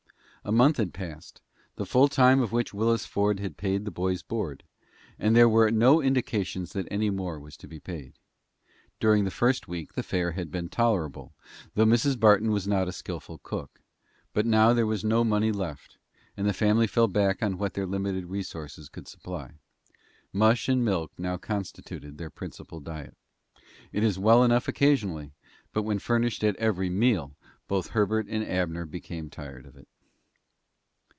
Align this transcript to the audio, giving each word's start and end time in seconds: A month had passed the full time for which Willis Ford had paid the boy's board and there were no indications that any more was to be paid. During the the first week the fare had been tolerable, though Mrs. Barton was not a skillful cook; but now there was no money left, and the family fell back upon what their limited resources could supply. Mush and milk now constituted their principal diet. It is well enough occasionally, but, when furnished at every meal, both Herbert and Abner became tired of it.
A 0.43 0.51
month 0.51 0.77
had 0.77 0.91
passed 0.91 1.39
the 1.75 1.85
full 1.85 2.07
time 2.07 2.39
for 2.39 2.47
which 2.47 2.73
Willis 2.73 3.05
Ford 3.05 3.39
had 3.39 3.57
paid 3.57 3.85
the 3.85 3.91
boy's 3.91 4.23
board 4.23 4.63
and 5.19 5.35
there 5.35 5.47
were 5.47 5.69
no 5.69 6.01
indications 6.01 6.73
that 6.73 6.87
any 6.89 7.11
more 7.11 7.39
was 7.39 7.55
to 7.57 7.67
be 7.67 7.79
paid. 7.79 8.17
During 8.99 9.23
the 9.23 9.29
the 9.29 9.35
first 9.35 9.67
week 9.67 9.93
the 9.93 10.01
fare 10.01 10.31
had 10.31 10.49
been 10.49 10.67
tolerable, 10.67 11.35
though 11.75 11.85
Mrs. 11.85 12.19
Barton 12.19 12.49
was 12.49 12.67
not 12.67 12.87
a 12.87 12.91
skillful 12.91 13.37
cook; 13.37 13.81
but 14.33 14.47
now 14.47 14.73
there 14.73 14.87
was 14.87 15.03
no 15.03 15.23
money 15.23 15.51
left, 15.51 15.99
and 16.35 16.47
the 16.47 16.53
family 16.53 16.87
fell 16.87 17.07
back 17.07 17.35
upon 17.35 17.59
what 17.59 17.75
their 17.75 17.85
limited 17.85 18.25
resources 18.25 18.89
could 18.89 19.07
supply. 19.07 19.59
Mush 20.33 20.67
and 20.67 20.83
milk 20.83 21.11
now 21.19 21.37
constituted 21.37 22.17
their 22.17 22.31
principal 22.31 22.79
diet. 22.79 23.15
It 23.91 24.03
is 24.03 24.17
well 24.17 24.43
enough 24.43 24.67
occasionally, 24.67 25.33
but, 25.71 25.83
when 25.83 25.99
furnished 25.99 26.43
at 26.43 26.55
every 26.55 26.89
meal, 26.89 27.35
both 27.67 27.89
Herbert 27.89 28.25
and 28.27 28.43
Abner 28.43 28.87
became 28.87 29.29
tired 29.29 29.67
of 29.67 29.75
it. 29.75 29.87